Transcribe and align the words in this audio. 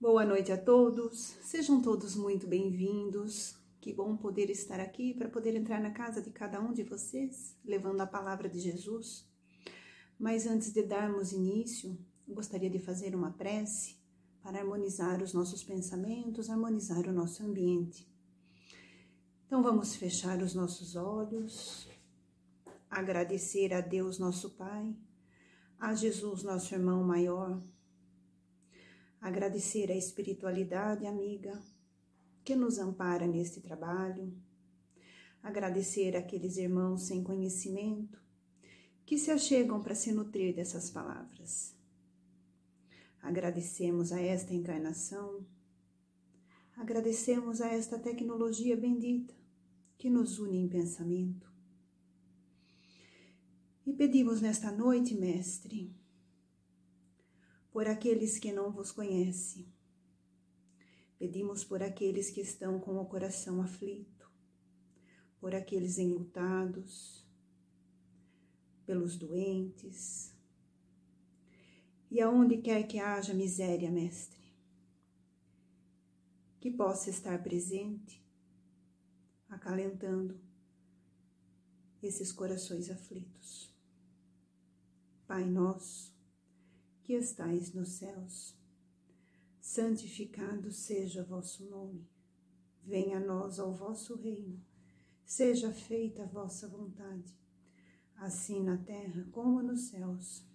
Boa 0.00 0.24
noite 0.24 0.50
a 0.50 0.56
todos, 0.56 1.36
sejam 1.42 1.82
todos 1.82 2.16
muito 2.16 2.46
bem-vindos. 2.46 3.54
Que 3.82 3.92
bom 3.92 4.16
poder 4.16 4.48
estar 4.48 4.80
aqui 4.80 5.12
para 5.12 5.28
poder 5.28 5.54
entrar 5.54 5.78
na 5.78 5.90
casa 5.90 6.22
de 6.22 6.30
cada 6.30 6.58
um 6.58 6.72
de 6.72 6.82
vocês, 6.82 7.54
levando 7.62 8.00
a 8.00 8.06
palavra 8.06 8.48
de 8.48 8.58
Jesus. 8.58 9.28
Mas 10.18 10.46
antes 10.46 10.72
de 10.72 10.82
darmos 10.82 11.32
início, 11.32 11.98
gostaria 12.26 12.70
de 12.70 12.78
fazer 12.78 13.14
uma 13.14 13.32
prece 13.32 13.98
para 14.42 14.60
harmonizar 14.60 15.22
os 15.22 15.34
nossos 15.34 15.62
pensamentos, 15.62 16.48
harmonizar 16.48 17.06
o 17.06 17.12
nosso 17.12 17.44
ambiente. 17.44 18.10
Então 19.46 19.62
vamos 19.62 19.94
fechar 19.96 20.42
os 20.42 20.54
nossos 20.54 20.96
olhos, 20.96 21.86
agradecer 22.88 23.74
a 23.74 23.82
Deus, 23.82 24.18
nosso 24.18 24.48
Pai, 24.48 24.96
a 25.78 25.94
Jesus, 25.94 26.42
nosso 26.42 26.74
irmão 26.74 27.04
maior 27.04 27.60
agradecer 29.20 29.90
a 29.90 29.96
espiritualidade 29.96 31.06
amiga 31.06 31.60
que 32.42 32.56
nos 32.56 32.78
ampara 32.78 33.26
neste 33.26 33.60
trabalho, 33.60 34.32
agradecer 35.42 36.16
aqueles 36.16 36.56
irmãos 36.56 37.02
sem 37.02 37.22
conhecimento 37.22 38.18
que 39.04 39.18
se 39.18 39.30
achegam 39.30 39.82
para 39.82 39.94
se 39.94 40.12
nutrir 40.12 40.54
dessas 40.54 40.90
palavras. 40.90 41.74
Agradecemos 43.20 44.12
a 44.12 44.20
esta 44.20 44.54
encarnação, 44.54 45.46
agradecemos 46.76 47.60
a 47.60 47.68
esta 47.68 47.98
tecnologia 47.98 48.76
bendita 48.76 49.34
que 49.98 50.08
nos 50.08 50.38
une 50.38 50.56
em 50.56 50.68
pensamento. 50.68 51.50
E 53.84 53.92
pedimos 53.92 54.40
nesta 54.40 54.72
noite, 54.72 55.14
Mestre, 55.14 55.94
por 57.70 57.86
aqueles 57.86 58.38
que 58.38 58.52
não 58.52 58.70
vos 58.70 58.90
conhecem. 58.90 59.66
Pedimos 61.18 61.64
por 61.64 61.82
aqueles 61.82 62.30
que 62.30 62.40
estão 62.40 62.80
com 62.80 62.96
o 62.98 63.06
coração 63.06 63.60
aflito, 63.62 64.30
por 65.38 65.54
aqueles 65.54 65.98
enlutados, 65.98 67.26
pelos 68.86 69.16
doentes, 69.16 70.34
e 72.10 72.20
aonde 72.20 72.58
quer 72.58 72.88
que 72.88 72.98
haja 72.98 73.32
miséria, 73.32 73.90
Mestre, 73.90 74.40
que 76.58 76.70
possa 76.70 77.08
estar 77.08 77.40
presente, 77.42 78.20
acalentando 79.48 80.40
esses 82.02 82.32
corações 82.32 82.90
aflitos. 82.90 83.72
Pai 85.26 85.44
nosso, 85.44 86.19
que 87.10 87.16
estais 87.16 87.74
nos 87.74 87.88
céus. 87.88 88.56
Santificado 89.60 90.70
seja 90.70 91.24
vosso 91.24 91.68
nome. 91.68 92.06
Venha 92.84 93.16
a 93.16 93.20
nós 93.20 93.58
ao 93.58 93.72
vosso 93.72 94.14
reino. 94.14 94.64
Seja 95.24 95.72
feita 95.72 96.22
a 96.22 96.26
vossa 96.26 96.68
vontade, 96.68 97.36
assim 98.14 98.62
na 98.62 98.76
terra 98.76 99.26
como 99.32 99.60
nos 99.60 99.88
céus. 99.88 100.46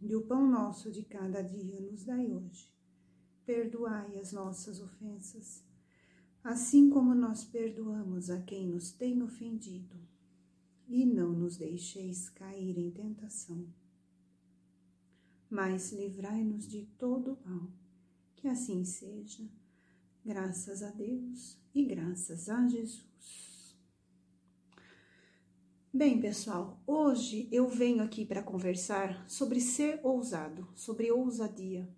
E 0.00 0.14
o 0.14 0.22
pão 0.22 0.48
nosso 0.48 0.92
de 0.92 1.02
cada 1.02 1.42
dia 1.42 1.80
nos 1.80 2.04
dai 2.04 2.32
hoje. 2.32 2.72
Perdoai 3.44 4.16
as 4.20 4.30
nossas 4.30 4.80
ofensas, 4.80 5.64
assim 6.44 6.88
como 6.88 7.16
nós 7.16 7.44
perdoamos 7.44 8.30
a 8.30 8.40
quem 8.42 8.68
nos 8.68 8.92
tem 8.92 9.20
ofendido. 9.24 9.98
E 10.86 11.04
não 11.04 11.32
nos 11.32 11.56
deixeis 11.56 12.30
cair 12.30 12.78
em 12.78 12.92
tentação 12.92 13.66
mas 15.50 15.92
livrai-nos 15.92 16.66
de 16.66 16.86
todo 16.98 17.38
mal. 17.44 17.70
Que 18.34 18.48
assim 18.48 18.84
seja, 18.84 19.48
graças 20.24 20.82
a 20.82 20.90
Deus 20.90 21.58
e 21.74 21.84
graças 21.84 22.48
a 22.48 22.66
Jesus. 22.68 23.76
Bem, 25.92 26.20
pessoal, 26.20 26.82
hoje 26.86 27.48
eu 27.50 27.68
venho 27.68 28.02
aqui 28.02 28.26
para 28.26 28.42
conversar 28.42 29.24
sobre 29.28 29.60
ser 29.60 29.98
ousado, 30.02 30.68
sobre 30.74 31.10
ousadia. 31.10 31.88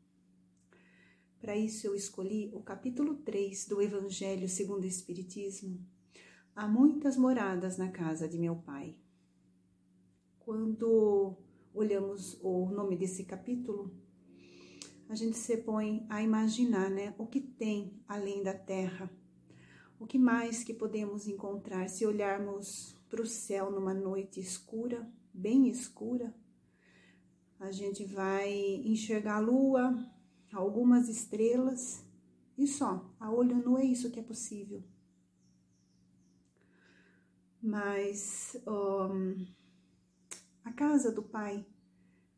Para 1.40 1.56
isso 1.56 1.86
eu 1.86 1.94
escolhi 1.94 2.50
o 2.54 2.60
capítulo 2.60 3.16
3 3.16 3.66
do 3.66 3.82
Evangelho 3.82 4.48
segundo 4.48 4.84
o 4.84 4.86
Espiritismo. 4.86 5.84
Há 6.54 6.68
muitas 6.68 7.16
moradas 7.16 7.76
na 7.76 7.90
casa 7.90 8.28
de 8.28 8.38
meu 8.38 8.56
pai. 8.56 8.96
Quando 10.38 11.36
olhamos 11.78 12.36
o 12.42 12.68
nome 12.70 12.96
desse 12.96 13.24
capítulo, 13.24 13.94
a 15.08 15.14
gente 15.14 15.36
se 15.36 15.56
põe 15.58 16.04
a 16.10 16.20
imaginar, 16.20 16.90
né, 16.90 17.14
o 17.16 17.24
que 17.24 17.40
tem 17.40 18.02
além 18.08 18.42
da 18.42 18.52
terra, 18.52 19.08
o 19.98 20.04
que 20.04 20.18
mais 20.18 20.64
que 20.64 20.74
podemos 20.74 21.28
encontrar 21.28 21.88
se 21.88 22.04
olharmos 22.04 22.96
para 23.08 23.22
o 23.22 23.26
céu 23.26 23.70
numa 23.70 23.94
noite 23.94 24.40
escura, 24.40 25.08
bem 25.32 25.68
escura. 25.68 26.34
A 27.60 27.70
gente 27.70 28.04
vai 28.04 28.52
enxergar 28.84 29.36
a 29.36 29.40
lua, 29.40 29.96
algumas 30.52 31.08
estrelas 31.08 32.04
e 32.56 32.66
só. 32.66 33.08
A 33.20 33.30
olho 33.30 33.56
nu 33.56 33.78
é 33.78 33.84
isso 33.84 34.10
que 34.10 34.18
é 34.18 34.22
possível. 34.22 34.82
Mas 37.62 38.56
um, 38.66 39.46
a 40.68 40.72
casa 40.72 41.10
do 41.10 41.22
Pai 41.22 41.66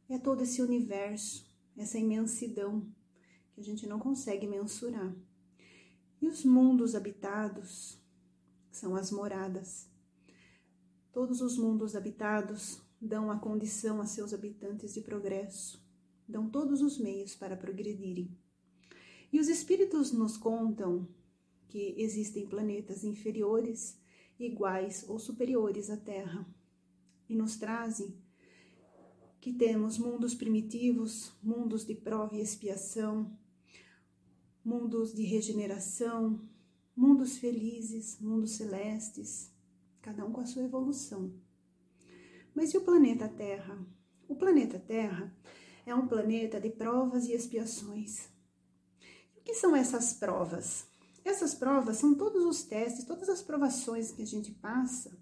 é 0.08 0.16
todo 0.16 0.42
esse 0.42 0.62
universo, 0.62 1.44
essa 1.76 1.98
imensidão 1.98 2.86
que 3.52 3.60
a 3.60 3.64
gente 3.64 3.88
não 3.88 3.98
consegue 3.98 4.46
mensurar. 4.46 5.12
E 6.22 6.28
os 6.28 6.44
mundos 6.44 6.94
habitados 6.94 8.00
são 8.70 8.94
as 8.94 9.10
moradas. 9.10 9.88
Todos 11.12 11.40
os 11.40 11.58
mundos 11.58 11.96
habitados 11.96 12.80
dão 13.00 13.32
a 13.32 13.38
condição 13.38 14.00
a 14.00 14.06
seus 14.06 14.32
habitantes 14.32 14.94
de 14.94 15.00
progresso, 15.00 15.84
dão 16.28 16.48
todos 16.48 16.82
os 16.82 16.98
meios 16.98 17.34
para 17.34 17.56
progredirem. 17.56 18.38
E 19.32 19.40
os 19.40 19.48
espíritos 19.48 20.12
nos 20.12 20.36
contam 20.36 21.08
que 21.66 21.96
existem 21.98 22.46
planetas 22.46 23.02
inferiores, 23.02 23.98
iguais 24.38 25.04
ou 25.08 25.18
superiores 25.18 25.90
à 25.90 25.96
Terra 25.96 26.46
e 27.30 27.36
nos 27.36 27.56
trazem 27.56 28.12
que 29.40 29.52
temos 29.52 29.96
mundos 29.96 30.34
primitivos, 30.34 31.32
mundos 31.40 31.86
de 31.86 31.94
prova 31.94 32.36
e 32.36 32.42
expiação, 32.42 33.38
mundos 34.64 35.14
de 35.14 35.22
regeneração, 35.22 36.40
mundos 36.94 37.38
felizes, 37.38 38.20
mundos 38.20 38.50
celestes, 38.56 39.50
cada 40.02 40.26
um 40.26 40.32
com 40.32 40.40
a 40.40 40.46
sua 40.46 40.64
evolução. 40.64 41.32
Mas 42.52 42.74
e 42.74 42.76
o 42.76 42.82
planeta 42.82 43.28
Terra? 43.28 43.78
O 44.28 44.34
planeta 44.34 44.78
Terra 44.78 45.32
é 45.86 45.94
um 45.94 46.08
planeta 46.08 46.60
de 46.60 46.68
provas 46.68 47.26
e 47.26 47.32
expiações. 47.32 48.28
O 49.36 49.40
que 49.40 49.54
são 49.54 49.74
essas 49.74 50.12
provas? 50.12 50.84
Essas 51.24 51.54
provas 51.54 51.96
são 51.96 52.14
todos 52.14 52.44
os 52.44 52.64
testes, 52.64 53.04
todas 53.04 53.28
as 53.28 53.40
provações 53.40 54.10
que 54.10 54.22
a 54.22 54.26
gente 54.26 54.50
passa 54.50 55.16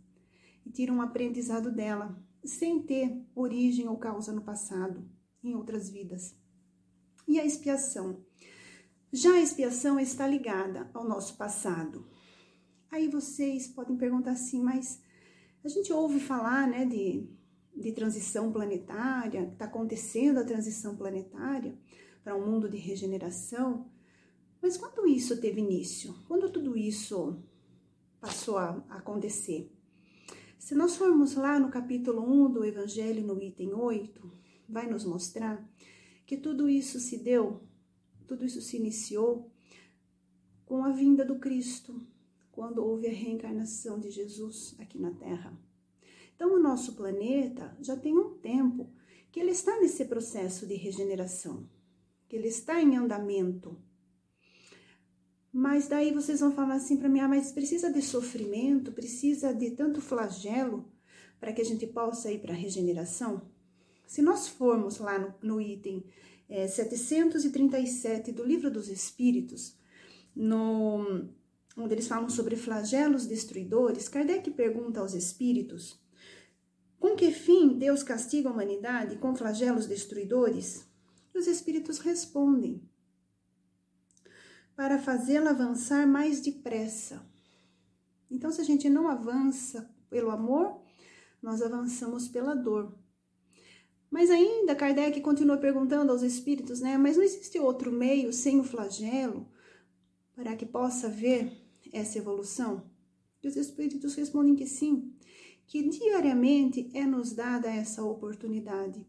e 0.68 0.70
tira 0.70 0.92
um 0.92 1.00
aprendizado 1.00 1.72
dela, 1.72 2.22
sem 2.44 2.82
ter 2.82 3.24
origem 3.34 3.88
ou 3.88 3.96
causa 3.96 4.32
no 4.32 4.42
passado, 4.42 5.08
em 5.42 5.54
outras 5.54 5.88
vidas. 5.88 6.36
E 7.26 7.40
a 7.40 7.44
expiação? 7.44 8.22
Já 9.10 9.32
a 9.32 9.40
expiação 9.40 9.98
está 9.98 10.26
ligada 10.26 10.90
ao 10.92 11.08
nosso 11.08 11.38
passado. 11.38 12.06
Aí 12.90 13.08
vocês 13.08 13.66
podem 13.66 13.96
perguntar 13.96 14.32
assim, 14.32 14.62
mas 14.62 15.00
a 15.64 15.68
gente 15.68 15.90
ouve 15.90 16.20
falar 16.20 16.68
né, 16.68 16.84
de, 16.84 17.26
de 17.74 17.92
transição 17.92 18.52
planetária, 18.52 19.48
está 19.50 19.64
acontecendo 19.64 20.38
a 20.38 20.44
transição 20.44 20.94
planetária 20.96 21.78
para 22.22 22.36
um 22.36 22.46
mundo 22.46 22.68
de 22.68 22.76
regeneração, 22.76 23.91
mas 24.60 24.76
quando 24.76 25.06
isso 25.06 25.41
teve 25.41 25.62
início? 25.62 26.14
Quando 26.26 26.53
tudo 26.53 26.76
isso 26.76 27.42
passou 28.21 28.59
a 28.59 28.84
acontecer? 28.91 29.78
Se 30.59 30.75
nós 30.75 30.97
formos 30.97 31.34
lá 31.34 31.59
no 31.59 31.71
capítulo 31.71 32.21
1 32.22 32.53
do 32.53 32.65
Evangelho, 32.65 33.25
no 33.25 33.41
item 33.41 33.72
8, 33.72 34.31
vai 34.69 34.87
nos 34.87 35.05
mostrar 35.05 35.66
que 36.27 36.37
tudo 36.37 36.69
isso 36.69 36.99
se 36.99 37.16
deu, 37.19 37.63
tudo 38.27 38.45
isso 38.45 38.60
se 38.60 38.77
iniciou 38.77 39.51
com 40.66 40.84
a 40.84 40.91
vinda 40.91 41.25
do 41.25 41.39
Cristo, 41.39 42.07
quando 42.51 42.84
houve 42.84 43.07
a 43.07 43.13
reencarnação 43.13 44.01
de 44.01 44.10
Jesus 44.10 44.75
aqui 44.81 44.99
na 44.99 45.13
Terra. 45.13 45.57
Então, 46.34 46.53
o 46.53 46.60
nosso 46.60 46.97
planeta 46.97 47.75
já 47.81 47.97
tem 47.97 48.19
um 48.19 48.37
tempo 48.37 48.93
que 49.31 49.39
ele 49.41 49.53
está 49.53 49.78
nesse 49.81 50.05
processo 50.07 50.66
de 50.66 50.75
regeneração, 50.75 51.69
que 52.28 52.37
ele 52.37 52.49
está 52.49 52.83
em 52.83 52.97
andamento. 52.97 53.81
Mas 55.53 55.89
daí 55.89 56.12
vocês 56.12 56.41
vão 56.41 56.53
falar 56.53 56.74
assim 56.74 56.97
para 56.97 57.09
mim: 57.09 57.21
ah, 57.21 57.28
mas 57.28 57.53
precisa 57.53 57.92
de 57.92 58.03
sofrimento, 58.03 58.92
precisa 58.92 59.53
de 59.53 59.71
tanto 59.71 60.00
flagelo 60.00 60.91
para 61.41 61.53
que 61.53 61.60
a 61.60 61.65
gente 61.65 61.86
possa 61.86 62.30
ir 62.30 62.41
para 62.41 62.53
a 62.53 62.56
regeneração? 62.56 63.42
Se 64.06 64.22
nós 64.22 64.48
formos 64.48 64.98
lá 64.98 65.18
no, 65.18 65.34
no 65.42 65.60
item 65.60 66.04
é, 66.48 66.66
737 66.66 68.33
do 68.33 68.45
Livro 68.45 68.71
dos 68.71 68.89
Espíritos, 68.89 69.77
no, 70.34 71.28
onde 71.77 71.95
eles 71.95 72.09
falam 72.09 72.28
sobre 72.28 72.56
flagelos 72.56 73.27
destruidores, 73.27 74.09
Kardec 74.09 74.50
pergunta 74.50 75.00
aos 75.00 75.15
espíritos 75.15 76.00
com 76.98 77.15
que 77.15 77.30
fim 77.30 77.78
Deus 77.78 78.03
castiga 78.03 78.48
a 78.48 78.53
humanidade 78.53 79.16
com 79.16 79.34
flagelos 79.34 79.86
destruidores? 79.86 80.86
E 81.33 81.39
os 81.39 81.47
espíritos 81.47 81.98
respondem: 81.98 82.83
para 84.78 84.97
fazê-la 84.97 85.51
avançar 85.51 86.07
mais 86.07 86.41
depressa. 86.41 87.21
Então, 88.30 88.53
se 88.53 88.60
a 88.60 88.65
gente 88.65 88.89
não 88.89 89.09
avança 89.09 89.92
pelo 90.09 90.30
amor, 90.30 90.80
nós 91.42 91.60
avançamos 91.60 92.28
pela 92.28 92.54
dor. 92.54 92.97
Mas 94.09 94.30
ainda 94.30 94.77
Kardec 94.77 95.21
continua 95.21 95.57
perguntando 95.57 96.13
aos 96.13 96.22
espíritos, 96.22 96.78
né? 96.78 96.97
Mas 96.97 97.16
não 97.16 97.25
existe 97.25 97.59
outro 97.59 97.91
meio 97.91 98.33
sem 98.33 98.60
o 98.60 98.63
flagelo 98.63 99.48
para 100.33 100.54
que 100.54 100.65
possa 100.65 101.09
haver 101.09 101.60
essa 101.92 102.19
evolução? 102.19 102.89
E 103.42 103.48
os 103.48 103.57
espíritos 103.57 104.15
respondem 104.15 104.54
que 104.54 104.65
sim, 104.65 105.13
que 105.66 105.89
diariamente 105.89 106.89
é 106.95 107.04
nos 107.04 107.33
dada 107.33 107.69
essa 107.69 108.04
oportunidade. 108.04 109.04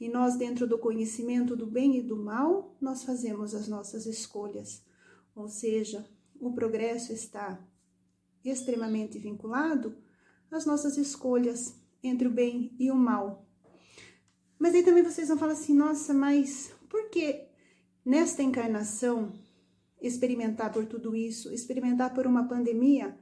E 0.00 0.08
nós, 0.08 0.34
dentro 0.34 0.66
do 0.66 0.80
conhecimento 0.80 1.54
do 1.54 1.64
bem 1.68 1.96
e 1.96 2.02
do 2.02 2.16
mal, 2.16 2.76
nós 2.80 3.04
fazemos 3.04 3.54
as 3.54 3.68
nossas 3.68 4.04
escolhas. 4.04 4.82
Ou 5.34 5.48
seja, 5.48 6.08
o 6.38 6.52
progresso 6.52 7.12
está 7.12 7.58
extremamente 8.44 9.18
vinculado 9.18 9.96
às 10.50 10.66
nossas 10.66 10.96
escolhas 10.96 11.74
entre 12.02 12.26
o 12.26 12.30
bem 12.30 12.74
e 12.78 12.90
o 12.90 12.96
mal. 12.96 13.46
Mas 14.58 14.74
aí 14.74 14.82
também 14.82 15.02
vocês 15.02 15.28
vão 15.28 15.38
falar 15.38 15.52
assim: 15.52 15.74
nossa, 15.74 16.12
mas 16.12 16.72
por 16.88 17.08
que 17.10 17.48
nesta 18.04 18.42
encarnação 18.42 19.32
experimentar 20.00 20.72
por 20.72 20.86
tudo 20.86 21.14
isso, 21.14 21.52
experimentar 21.52 22.12
por 22.12 22.26
uma 22.26 22.48
pandemia 22.48 23.18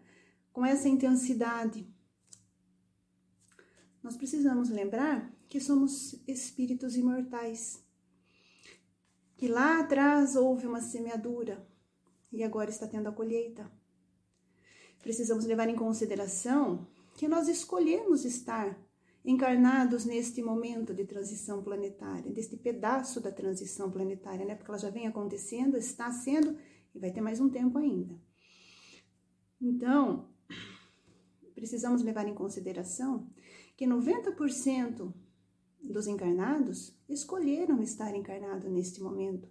com 0.52 0.64
essa 0.64 0.88
intensidade? 0.88 1.86
Nós 4.02 4.16
precisamos 4.16 4.70
lembrar 4.70 5.30
que 5.46 5.60
somos 5.60 6.14
espíritos 6.26 6.96
imortais. 6.96 7.84
Que 9.36 9.48
lá 9.48 9.80
atrás 9.80 10.36
houve 10.36 10.66
uma 10.66 10.80
semeadura 10.80 11.66
e 12.32 12.42
agora 12.42 12.70
está 12.70 12.86
tendo 12.86 13.08
a 13.08 13.12
colheita. 13.12 13.70
Precisamos 15.02 15.44
levar 15.44 15.68
em 15.68 15.76
consideração 15.76 16.86
que 17.16 17.26
nós 17.26 17.48
escolhemos 17.48 18.24
estar 18.24 18.78
encarnados 19.24 20.04
neste 20.04 20.42
momento 20.42 20.94
de 20.94 21.04
transição 21.04 21.62
planetária, 21.62 22.32
deste 22.32 22.56
pedaço 22.56 23.20
da 23.20 23.30
transição 23.30 23.90
planetária, 23.90 24.44
né? 24.44 24.54
Porque 24.54 24.70
ela 24.70 24.78
já 24.78 24.90
vem 24.90 25.06
acontecendo, 25.06 25.76
está 25.76 26.10
sendo 26.10 26.56
e 26.94 26.98
vai 26.98 27.10
ter 27.10 27.20
mais 27.20 27.40
um 27.40 27.50
tempo 27.50 27.78
ainda. 27.78 28.18
Então, 29.60 30.28
precisamos 31.54 32.02
levar 32.02 32.26
em 32.26 32.34
consideração 32.34 33.28
que 33.76 33.86
90% 33.86 35.12
dos 35.82 36.06
encarnados 36.06 36.98
escolheram 37.08 37.82
estar 37.82 38.14
encarnado 38.14 38.68
neste 38.68 39.02
momento. 39.02 39.48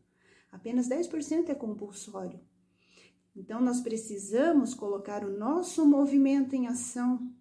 Apenas 0.52 0.88
10% 0.88 1.50
é 1.50 1.56
compulsório. 1.56 2.40
Então, 3.40 3.62
nós 3.62 3.80
precisamos 3.80 4.74
colocar 4.74 5.24
o 5.24 5.32
nosso 5.32 5.86
movimento 5.86 6.54
em 6.58 6.68
ação 6.68 7.34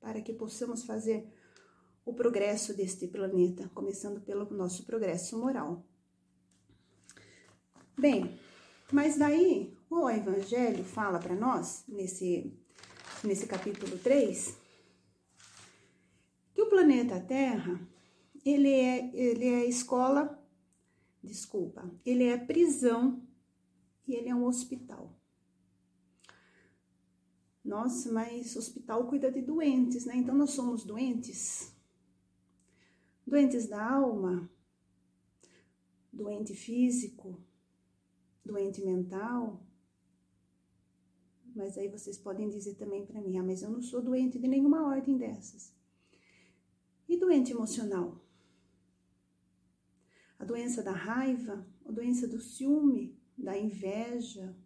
para 0.00 0.20
que 0.20 0.32
possamos 0.32 0.82
fazer 0.82 1.32
o 2.04 2.12
progresso 2.12 2.76
deste 2.76 3.06
planeta, 3.06 3.70
começando 3.72 4.20
pelo 4.20 4.44
nosso 4.52 4.84
progresso 4.84 5.38
moral. 5.38 5.86
Bem, 7.96 8.36
mas 8.90 9.16
daí 9.16 9.78
o 9.88 10.10
Evangelho 10.10 10.82
fala 10.82 11.20
para 11.20 11.36
nós, 11.36 11.84
nesse, 11.86 12.52
nesse 13.22 13.46
capítulo 13.46 13.96
3, 13.98 14.56
que 16.52 16.62
o 16.62 16.68
planeta 16.68 17.20
Terra, 17.20 17.80
ele 18.44 18.72
é, 18.72 19.08
ele 19.14 19.46
é 19.46 19.66
escola, 19.66 20.36
desculpa, 21.22 21.88
ele 22.04 22.24
é 22.24 22.36
prisão 22.36 23.22
e 24.06 24.14
ele 24.14 24.28
é 24.28 24.34
um 24.34 24.46
hospital. 24.46 25.18
Nossa, 27.64 28.12
mas 28.12 28.56
hospital 28.56 29.06
cuida 29.08 29.30
de 29.30 29.40
doentes, 29.40 30.04
né? 30.04 30.16
Então 30.16 30.34
nós 30.34 30.50
somos 30.50 30.84
doentes. 30.84 31.72
Doentes 33.24 33.68
da 33.68 33.88
alma, 33.88 34.50
doente 36.12 36.54
físico, 36.54 37.40
doente 38.44 38.84
mental. 38.84 39.64
Mas 41.54 41.78
aí 41.78 41.88
vocês 41.88 42.18
podem 42.18 42.48
dizer 42.48 42.74
também 42.74 43.06
para 43.06 43.20
mim: 43.20 43.38
ah, 43.38 43.44
mas 43.44 43.62
eu 43.62 43.70
não 43.70 43.80
sou 43.80 44.02
doente 44.02 44.38
de 44.38 44.48
nenhuma 44.48 44.86
ordem 44.86 45.16
dessas. 45.16 45.72
E 47.08 47.16
doente 47.16 47.52
emocional? 47.52 48.20
A 50.38 50.44
doença 50.44 50.82
da 50.82 50.92
raiva, 50.92 51.64
a 51.84 51.92
doença 51.92 52.26
do 52.26 52.40
ciúme, 52.40 53.16
da 53.36 53.58
inveja, 53.58 54.56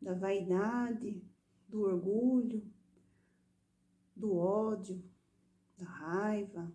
da 0.00 0.14
vaidade, 0.14 1.22
do 1.68 1.82
orgulho, 1.82 2.62
do 4.14 4.36
ódio, 4.36 5.02
da 5.78 5.86
raiva. 5.86 6.72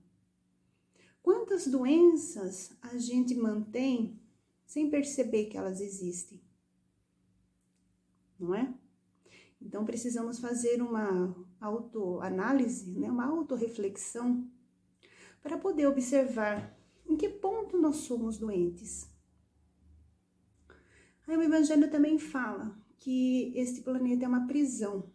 Quantas 1.21 1.67
doenças 1.67 2.77
a 2.81 2.97
gente 2.97 3.35
mantém 3.35 4.19
sem 4.65 4.89
perceber 4.89 5.45
que 5.45 5.57
elas 5.57 5.79
existem? 5.81 6.41
Não 8.39 8.55
é? 8.55 8.73
Então 9.61 9.85
precisamos 9.85 10.39
fazer 10.39 10.81
uma 10.81 11.35
autoanálise, 11.59 12.97
né, 12.99 13.09
uma 13.09 13.25
autorreflexão 13.25 14.49
para 15.41 15.57
poder 15.57 15.87
observar 15.87 16.77
em 17.05 17.15
que 17.15 17.29
ponto 17.29 17.77
nós 17.77 17.97
somos 17.97 18.37
doentes. 18.37 19.09
Aí 21.27 21.35
o 21.35 21.41
Evangelho 21.41 21.91
também 21.91 22.17
fala 22.17 22.79
que 22.99 23.51
este 23.55 23.81
planeta 23.81 24.23
é 24.23 24.27
uma 24.27 24.47
prisão. 24.47 25.11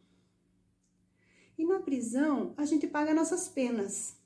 E 1.57 1.65
na 1.65 1.81
prisão 1.81 2.55
a 2.57 2.65
gente 2.67 2.87
paga 2.87 3.15
nossas 3.15 3.49
penas. 3.49 4.17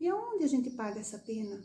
E 0.00 0.08
aonde 0.08 0.44
a 0.44 0.48
gente 0.48 0.70
paga 0.70 1.00
essa 1.00 1.18
pena? 1.18 1.62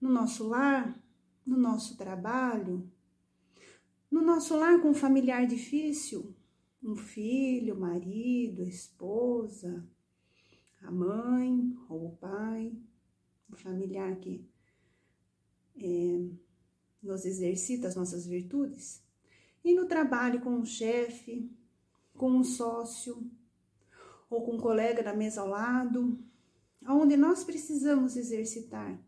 No 0.00 0.10
nosso 0.10 0.46
lar, 0.46 1.00
no 1.46 1.56
nosso 1.56 1.96
trabalho, 1.96 2.90
no 4.10 4.20
nosso 4.20 4.56
lar 4.56 4.80
com 4.80 4.90
um 4.90 4.94
familiar 4.94 5.46
difícil, 5.46 6.34
um 6.82 6.96
filho, 6.96 7.78
marido, 7.78 8.62
esposa, 8.62 9.86
a 10.82 10.90
mãe 10.90 11.76
ou 11.88 12.08
o 12.08 12.16
pai, 12.16 12.76
um 13.50 13.56
familiar 13.56 14.16
que 14.16 14.44
é, 15.76 16.20
nos 17.02 17.24
exercita 17.24 17.88
as 17.88 17.96
nossas 17.96 18.26
virtudes, 18.26 19.02
e 19.64 19.74
no 19.74 19.86
trabalho 19.86 20.40
com 20.40 20.50
um 20.50 20.64
chefe, 20.64 21.50
com 22.14 22.30
um 22.30 22.44
sócio 22.44 23.30
ou 24.30 24.44
com 24.44 24.56
um 24.56 24.60
colega 24.60 25.02
da 25.02 25.14
mesa 25.14 25.40
ao 25.40 25.48
lado, 25.48 26.18
onde 26.86 27.16
nós 27.16 27.44
precisamos 27.44 28.16
exercitar 28.16 28.98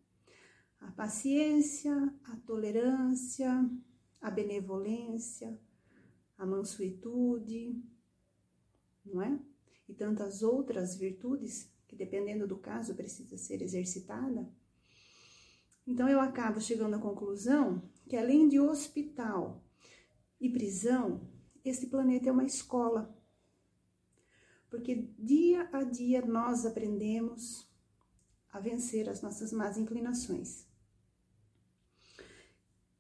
a 0.80 0.90
paciência, 0.92 1.94
a 2.24 2.36
tolerância, 2.46 3.68
a 4.20 4.30
benevolência, 4.30 5.58
a 6.38 6.46
mansuetude, 6.46 7.82
não 9.04 9.20
é? 9.20 9.38
E 9.88 9.94
tantas 9.94 10.42
outras 10.42 10.96
virtudes 10.96 11.70
que, 11.86 11.96
dependendo 11.96 12.46
do 12.46 12.56
caso, 12.56 12.94
precisa 12.94 13.36
ser 13.36 13.60
exercitada. 13.60 14.48
Então, 15.86 16.08
eu 16.08 16.20
acabo 16.20 16.60
chegando 16.60 16.96
à 16.96 16.98
conclusão 16.98 17.82
que, 18.08 18.16
além 18.16 18.48
de 18.48 18.60
hospital 18.60 19.64
e 20.40 20.48
prisão, 20.48 21.28
este 21.64 21.86
planeta 21.86 22.28
é 22.28 22.32
uma 22.32 22.44
escola. 22.44 23.16
Porque 24.68 25.08
dia 25.18 25.68
a 25.72 25.82
dia 25.82 26.24
nós 26.24 26.64
aprendemos 26.64 27.68
a 28.52 28.60
vencer 28.60 29.08
as 29.08 29.22
nossas 29.22 29.52
más 29.52 29.76
inclinações. 29.76 30.66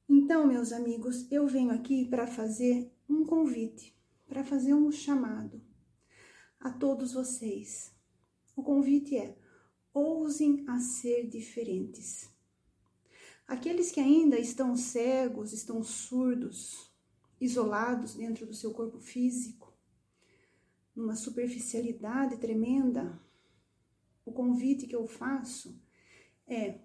Então, 0.08 0.46
meus 0.46 0.72
amigos, 0.72 1.30
eu 1.30 1.46
venho 1.46 1.70
aqui 1.70 2.04
para 2.04 2.26
fazer 2.26 2.92
um 3.08 3.24
convite, 3.24 3.96
para 4.28 4.44
fazer 4.44 4.74
um 4.74 4.90
chamado 4.90 5.60
a 6.60 6.70
todos 6.70 7.12
vocês. 7.12 7.92
O 8.54 8.62
convite 8.62 9.16
é: 9.16 9.36
ousem 9.92 10.64
a 10.68 10.78
ser 10.78 11.28
diferentes. 11.28 12.29
Aqueles 13.50 13.90
que 13.90 13.98
ainda 13.98 14.38
estão 14.38 14.76
cegos, 14.76 15.52
estão 15.52 15.82
surdos, 15.82 16.88
isolados 17.40 18.14
dentro 18.14 18.46
do 18.46 18.54
seu 18.54 18.72
corpo 18.72 19.00
físico, 19.00 19.76
numa 20.94 21.16
superficialidade 21.16 22.36
tremenda, 22.36 23.20
o 24.24 24.30
convite 24.30 24.86
que 24.86 24.94
eu 24.94 25.04
faço 25.08 25.82
é: 26.46 26.78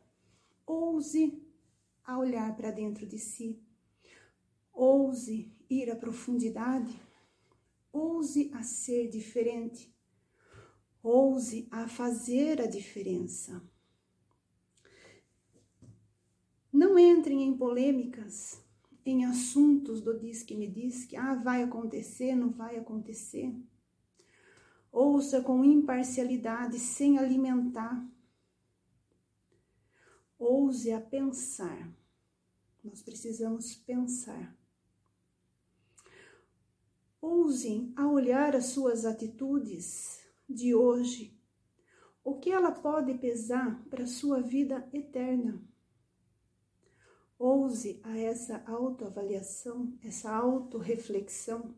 ouse 0.65 1.39
a 2.03 2.17
olhar 2.17 2.55
para 2.55 2.71
dentro 2.71 3.05
de 3.05 3.19
si. 3.19 3.63
Ouse 4.73 5.55
ir 5.69 5.91
à 5.91 5.95
profundidade. 5.95 6.99
Ouse 7.93 8.49
a 8.55 8.63
ser 8.63 9.07
diferente. 9.07 9.95
Ouse 11.03 11.67
a 11.69 11.87
fazer 11.87 12.59
a 12.59 12.65
diferença. 12.65 13.61
Não 16.75 16.99
entrem 16.99 17.41
em 17.41 17.55
polêmicas, 17.55 18.61
em 19.05 19.23
assuntos 19.23 20.01
do 20.01 20.19
diz 20.19 20.43
que 20.43 20.53
me 20.53 20.67
diz 20.67 21.05
que 21.05 21.15
ah, 21.15 21.33
vai 21.33 21.63
acontecer, 21.63 22.35
não 22.35 22.49
vai 22.49 22.75
acontecer. 22.75 23.55
Ouça 24.91 25.41
com 25.41 25.63
imparcialidade, 25.63 26.77
sem 26.77 27.17
alimentar. 27.17 28.05
Ouse 30.37 30.91
a 30.91 30.99
pensar. 30.99 31.89
Nós 32.83 33.01
precisamos 33.01 33.73
pensar. 33.73 34.53
Ousem 37.21 37.93
a 37.95 38.05
olhar 38.05 38.53
as 38.53 38.65
suas 38.65 39.05
atitudes 39.05 40.19
de 40.49 40.75
hoje. 40.75 41.39
O 42.21 42.37
que 42.37 42.51
ela 42.51 42.73
pode 42.73 43.13
pesar 43.13 43.81
para 43.89 44.03
a 44.03 44.07
sua 44.07 44.41
vida 44.41 44.85
eterna? 44.91 45.63
Ouse 47.37 47.99
a 48.03 48.17
essa 48.17 48.63
autoavaliação, 48.65 49.93
essa 50.01 50.33
autorreflexão. 50.33 51.75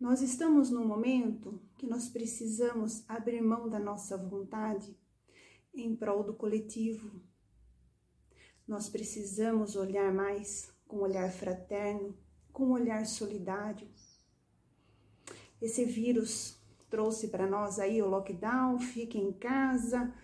Nós 0.00 0.22
estamos 0.22 0.70
num 0.70 0.86
momento 0.86 1.60
que 1.76 1.86
nós 1.86 2.08
precisamos 2.08 3.04
abrir 3.06 3.42
mão 3.42 3.68
da 3.68 3.78
nossa 3.78 4.16
vontade 4.16 4.96
em 5.74 5.94
prol 5.94 6.24
do 6.24 6.32
coletivo. 6.32 7.20
Nós 8.66 8.88
precisamos 8.88 9.76
olhar 9.76 10.12
mais 10.12 10.72
com 10.86 10.98
um 10.98 11.02
olhar 11.02 11.30
fraterno, 11.30 12.16
com 12.52 12.68
um 12.68 12.72
olhar 12.72 13.04
solidário. 13.06 13.88
Esse 15.60 15.84
vírus 15.84 16.58
trouxe 16.88 17.28
para 17.28 17.46
nós 17.46 17.78
aí 17.78 18.00
o 18.00 18.08
lockdown, 18.08 18.78
fique 18.78 19.18
em 19.18 19.32
casa, 19.32 20.14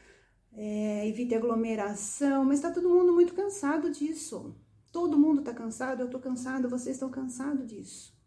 é, 0.52 1.06
evite 1.08 1.34
aglomeração, 1.34 2.44
mas 2.44 2.58
está 2.58 2.70
todo 2.70 2.88
mundo 2.88 3.12
muito 3.12 3.34
cansado 3.34 3.90
disso. 3.90 4.54
Todo 4.92 5.18
mundo 5.18 5.40
está 5.40 5.54
cansado, 5.54 6.00
eu 6.00 6.06
estou 6.06 6.20
cansado, 6.20 6.68
vocês 6.68 6.96
estão 6.96 7.10
cansados 7.10 7.66
disso. 7.66 8.18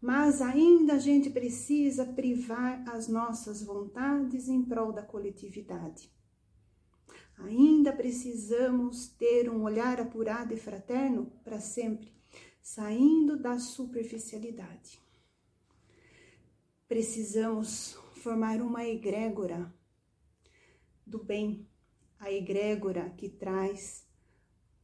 Mas 0.00 0.40
ainda 0.40 0.94
a 0.94 0.98
gente 0.98 1.28
precisa 1.28 2.06
privar 2.06 2.84
as 2.88 3.08
nossas 3.08 3.62
vontades 3.62 4.48
em 4.48 4.62
prol 4.62 4.92
da 4.92 5.02
coletividade. 5.02 6.08
Ainda 7.38 7.92
precisamos 7.92 9.08
ter 9.08 9.50
um 9.50 9.62
olhar 9.62 10.00
apurado 10.00 10.54
e 10.54 10.56
fraterno 10.56 11.32
para 11.42 11.60
sempre, 11.60 12.12
saindo 12.62 13.36
da 13.36 13.58
superficialidade. 13.58 15.00
Precisamos 16.86 17.98
formar 18.14 18.60
uma 18.60 18.84
egrégora 18.84 19.72
do 21.08 21.24
bem, 21.24 21.66
a 22.18 22.30
egrégora 22.30 23.08
que 23.10 23.30
traz 23.30 24.06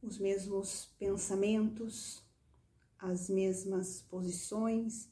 os 0.01 0.17
mesmos 0.17 0.93
pensamentos, 0.97 2.25
as 2.97 3.29
mesmas 3.29 4.01
posições, 4.01 5.07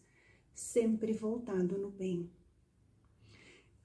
sempre 0.53 1.13
voltado 1.13 1.77
no 1.77 1.91
bem. 1.91 2.31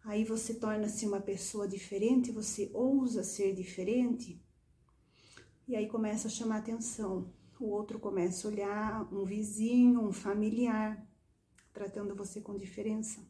Aí 0.05 0.25
você 0.25 0.55
torna-se 0.55 1.07
uma 1.07 1.21
pessoa 1.21 1.69
diferente, 1.69 2.33
você 2.33 2.71
ousa 2.73 3.23
ser 3.23 3.55
diferente, 3.55 4.43
e 5.67 5.77
aí 5.77 5.87
começa 5.87 6.29
a 6.29 6.31
chamar 6.31 6.59
atenção. 6.59 7.31
O 7.61 7.67
outro 7.67 7.99
começa 7.99 8.49
a 8.49 8.51
olhar, 8.51 9.13
um 9.13 9.27
vizinho, 9.27 10.01
um 10.01 10.13
familiar, 10.13 11.07
tratando 11.75 12.15
você 12.15 12.41
com 12.41 12.57
diferença. 12.57 13.21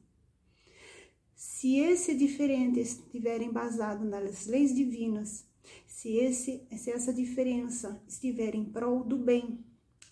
Se 1.39 1.79
esse 1.79 2.17
diferente 2.17 2.81
estiver 2.81 3.41
embasado 3.41 4.05
nas 4.05 4.47
leis 4.47 4.75
divinas, 4.75 5.47
se, 5.87 6.17
esse, 6.17 6.67
se 6.77 6.91
essa 6.91 7.15
diferença 7.15 8.03
estiver 8.09 8.57
em 8.57 8.65
prol 8.65 9.05
do 9.05 9.17
bem, 9.17 9.65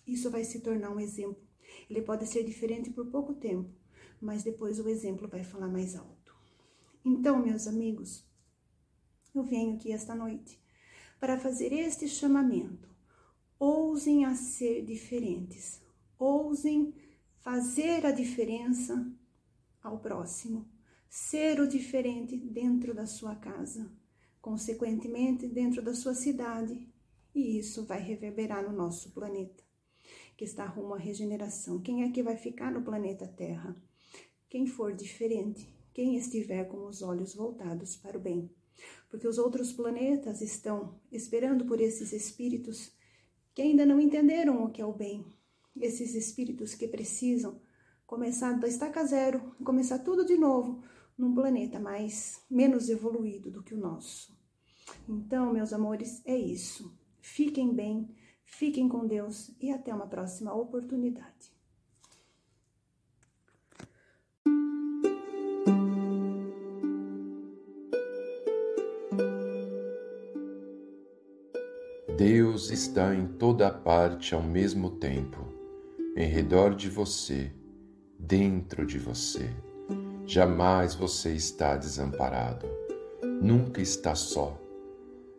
isso 0.07 0.31
vai 0.31 0.45
se 0.45 0.61
tornar 0.61 0.89
um 0.89 1.01
exemplo. 1.01 1.45
Ele 1.89 2.01
pode 2.01 2.25
ser 2.27 2.45
diferente 2.45 2.91
por 2.91 3.07
pouco 3.07 3.33
tempo, 3.33 3.69
mas 4.21 4.41
depois 4.41 4.79
o 4.79 4.87
exemplo 4.87 5.27
vai 5.27 5.43
falar 5.43 5.67
mais 5.67 5.97
alto. 5.97 6.33
Então, 7.03 7.43
meus 7.43 7.67
amigos, 7.67 8.25
eu 9.35 9.43
venho 9.43 9.75
aqui 9.75 9.91
esta 9.91 10.15
noite 10.15 10.57
para 11.19 11.37
fazer 11.37 11.73
este 11.73 12.07
chamamento. 12.07 12.89
Ousem 13.59 14.23
a 14.23 14.33
ser 14.33 14.81
diferentes, 14.85 15.81
ousem 16.17 16.93
fazer 17.39 18.05
a 18.05 18.11
diferença 18.11 19.05
ao 19.83 19.99
próximo 19.99 20.76
ser 21.09 21.59
o 21.59 21.67
diferente 21.67 22.37
dentro 22.37 22.93
da 22.93 23.05
sua 23.05 23.35
casa, 23.35 23.91
consequentemente 24.41 25.47
dentro 25.47 25.81
da 25.81 25.93
sua 25.93 26.13
cidade, 26.13 26.87
e 27.33 27.57
isso 27.59 27.85
vai 27.85 28.01
reverberar 28.01 28.63
no 28.63 28.75
nosso 28.75 29.11
planeta, 29.11 29.63
que 30.35 30.43
está 30.43 30.65
rumo 30.65 30.93
à 30.93 30.97
regeneração. 30.97 31.81
Quem 31.81 32.03
é 32.03 32.11
que 32.11 32.23
vai 32.23 32.35
ficar 32.35 32.71
no 32.71 32.83
planeta 32.83 33.27
Terra? 33.27 33.75
Quem 34.49 34.65
for 34.65 34.95
diferente, 34.95 35.67
quem 35.93 36.15
estiver 36.15 36.65
com 36.65 36.85
os 36.85 37.01
olhos 37.01 37.35
voltados 37.35 37.95
para 37.97 38.17
o 38.17 38.21
bem. 38.21 38.49
Porque 39.09 39.27
os 39.27 39.37
outros 39.37 39.73
planetas 39.73 40.41
estão 40.41 40.99
esperando 41.11 41.65
por 41.65 41.81
esses 41.81 42.13
espíritos 42.13 42.91
que 43.53 43.61
ainda 43.61 43.85
não 43.85 43.99
entenderam 43.99 44.63
o 44.63 44.69
que 44.69 44.81
é 44.81 44.85
o 44.85 44.93
bem. 44.93 45.25
Esses 45.75 46.13
espíritos 46.13 46.75
que 46.75 46.87
precisam 46.87 47.59
começar 48.05 48.53
da 48.53 48.67
estaca 48.67 49.03
zero, 49.05 49.55
começar 49.63 49.99
tudo 49.99 50.25
de 50.25 50.37
novo, 50.37 50.83
num 51.17 51.33
planeta 51.33 51.79
mais 51.79 52.43
menos 52.49 52.89
evoluído 52.89 53.49
do 53.49 53.63
que 53.63 53.73
o 53.73 53.79
nosso. 53.79 54.37
Então, 55.07 55.51
meus 55.51 55.73
amores, 55.73 56.21
é 56.25 56.37
isso. 56.37 56.95
Fiquem 57.19 57.73
bem, 57.73 58.09
fiquem 58.45 58.87
com 58.87 59.05
Deus 59.05 59.51
e 59.59 59.71
até 59.71 59.93
uma 59.93 60.07
próxima 60.07 60.53
oportunidade. 60.53 61.57
Deus 72.17 72.71
está 72.71 73.13
em 73.13 73.27
toda 73.27 73.69
parte 73.69 74.33
ao 74.33 74.41
mesmo 74.41 74.89
tempo, 74.89 75.37
em 76.15 76.27
redor 76.27 76.73
de 76.73 76.89
você, 76.89 77.53
dentro 78.17 78.87
de 78.87 78.97
você. 78.97 79.66
Jamais 80.29 80.93
você 80.93 81.31
está 81.31 81.77
desamparado. 81.77 82.67
Nunca 83.41 83.81
está 83.81 84.13
só. 84.13 84.61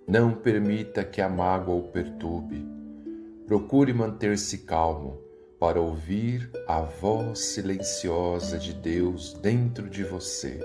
Não 0.06 0.32
permita 0.32 1.04
que 1.04 1.20
a 1.20 1.28
mágoa 1.28 1.74
o 1.74 1.82
perturbe. 1.82 2.66
Procure 3.46 3.92
manter-se 3.92 4.58
calmo 4.58 5.18
para 5.60 5.78
ouvir 5.78 6.50
a 6.66 6.80
voz 6.80 7.38
silenciosa 7.38 8.58
de 8.58 8.72
Deus 8.72 9.34
dentro 9.34 9.90
de 9.90 10.02
você. 10.04 10.58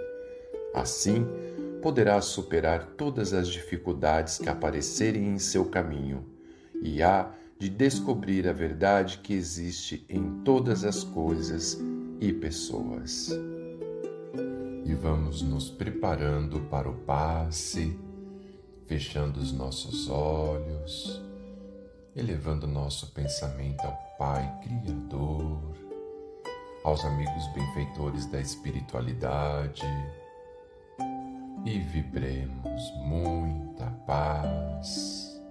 Assim, 0.74 1.27
poderá 1.82 2.22
superar 2.22 2.94
todas 2.96 3.34
as 3.34 3.50
dificuldades 3.50 4.38
que 4.38 4.48
aparecerem 4.48 5.34
em 5.34 5.38
seu 5.38 5.65
caminho 5.65 6.24
e 6.82 7.03
há 7.03 7.30
de 7.60 7.68
descobrir 7.68 8.48
a 8.48 8.53
verdade 8.53 9.18
que 9.18 9.34
existe 9.34 10.06
em 10.08 10.42
todas 10.46 10.86
as 10.86 11.03
coisas 11.03 11.77
e 12.22 12.32
pessoas 12.32 13.38
e 14.85 14.93
vamos 14.93 15.41
nos 15.41 15.69
preparando 15.69 16.59
para 16.69 16.89
o 16.89 16.93
passe, 16.93 17.97
fechando 18.85 19.39
os 19.39 19.51
nossos 19.51 20.09
olhos, 20.09 21.21
elevando 22.15 22.67
nosso 22.67 23.11
pensamento 23.13 23.81
ao 23.81 23.95
Pai 24.17 24.59
Criador, 24.61 25.75
aos 26.83 27.03
amigos 27.05 27.47
benfeitores 27.53 28.25
da 28.25 28.39
espiritualidade. 28.39 29.83
E 31.65 31.79
vibremos 31.79 32.91
muita 33.05 33.85
paz, 34.05 35.41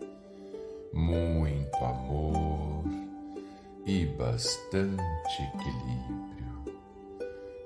muito 0.92 1.76
amor 1.76 2.84
e 3.86 4.04
bastante 4.06 5.42
equilíbrio 5.54 6.41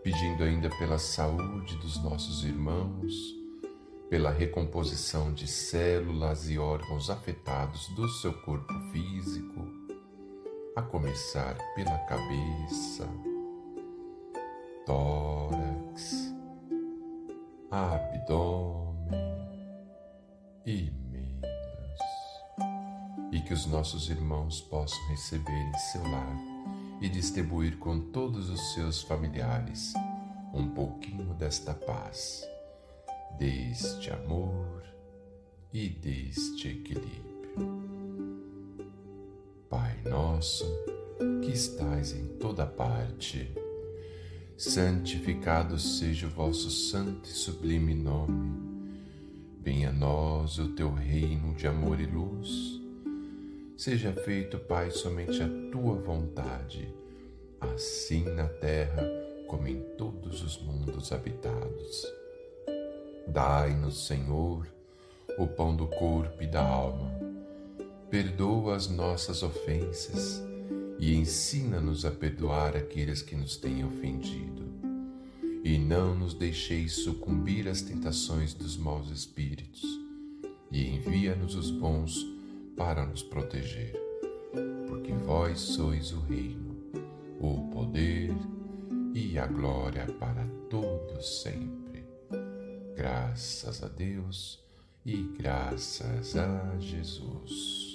pedindo 0.07 0.45
ainda 0.45 0.71
pela 0.71 1.01
saúde 1.01 1.77
dos 1.79 2.01
nossos 2.01 2.45
irmãos, 2.45 3.13
pela 4.09 4.31
recomposição 4.31 5.35
de 5.35 5.49
células 5.49 6.49
e 6.49 6.57
órgãos 6.61 7.11
afetados 7.11 7.89
do 7.89 8.09
seu 8.09 8.33
corpo 8.33 8.73
físico, 8.93 9.69
a 10.77 10.83
começar 10.83 11.57
pela 11.75 11.99
cabeça, 12.07 13.09
tórax, 14.87 16.33
abdômen 17.69 19.11
e 20.65 20.89
membros. 21.11 22.01
e 23.33 23.41
que 23.41 23.53
os 23.53 23.67
nossos 23.67 24.09
irmãos 24.09 24.61
possam 24.61 25.05
receber 25.09 25.51
em 25.51 25.79
seu 25.79 26.03
lar 26.05 26.56
e 27.01 27.09
distribuir 27.09 27.79
com 27.79 28.01
todos 28.01 28.49
os 28.51 28.75
seus 28.75 29.03
familiares 29.03 29.93
um 30.53 30.69
pouquinho 30.69 31.35
desta 31.35 31.75
paz, 31.75 32.43
deste 33.39 34.11
amor 34.11 34.83
e 35.73 35.89
deste 35.89 36.69
equilíbrio. 36.69 37.27
Pai 39.69 40.01
nosso, 40.05 40.65
que 41.43 41.51
estais 41.51 42.13
em 42.13 42.27
toda 42.39 42.65
parte, 42.65 43.53
santificado 44.57 45.79
seja 45.79 46.27
o 46.27 46.31
vosso 46.31 46.71
santo 46.71 47.29
e 47.29 47.33
sublime 47.33 47.95
nome. 47.95 48.77
Venha 49.61 49.91
a 49.91 49.93
nós 49.93 50.59
o 50.59 50.69
teu 50.69 50.95
reino 50.95 51.55
de 51.55 51.67
amor 51.67 52.01
e 52.01 52.07
luz. 52.07 52.86
Seja 53.77 54.11
feito, 54.11 54.59
Pai, 54.59 54.91
somente 54.91 55.43
a 55.43 55.49
tua 55.71 55.95
vontade, 55.97 56.89
assim 57.61 58.25
na 58.25 58.49
terra 58.49 59.03
como 59.47 59.69
em 59.69 59.83
todos 59.99 60.43
os 60.43 60.59
mundos 60.63 61.13
habitados. 61.13 62.07
Dai-nos, 63.29 64.07
Senhor, 64.07 64.67
o 65.39 65.47
pão 65.47 65.77
do 65.77 65.87
corpo 65.89 66.43
e 66.43 66.47
da 66.47 66.67
alma. 66.67 67.13
Perdoa 68.09 68.77
as 68.77 68.89
nossas 68.89 69.43
ofensas 69.43 70.43
e 70.99 71.15
ensina-nos 71.15 72.07
a 72.07 72.11
perdoar 72.11 72.75
aqueles 72.75 73.21
que 73.21 73.37
nos 73.37 73.59
têm 73.59 73.85
ofendido. 73.85 74.65
E 75.63 75.77
não 75.79 76.15
nos 76.15 76.33
deixeis 76.33 76.93
sucumbir 76.93 77.69
às 77.69 77.83
tentações 77.83 78.55
dos 78.55 78.75
maus 78.79 79.11
espíritos, 79.11 79.83
e 80.71 80.89
envia-nos 80.89 81.55
os 81.55 81.71
bons 81.71 82.36
para 82.77 83.07
nos 83.07 83.23
proteger. 83.23 83.95
Porque 84.87 85.13
vós 85.13 85.59
sois 85.59 86.13
o 86.13 86.21
reino, 86.21 86.77
o 87.41 87.71
poder 87.71 88.35
e 89.15 89.39
a 89.39 89.47
glória 89.47 90.07
para 90.19 90.47
todos 90.69 91.43
sempre. 91.43 92.05
Graças 92.95 93.83
a 93.83 93.89
Deus 93.89 94.63
e 95.05 95.23
graças 95.39 96.37
a 96.37 96.79
Jesus. 96.79 97.86